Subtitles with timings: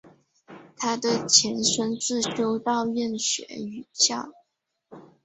[0.75, 4.31] 它的前身是修道院学校。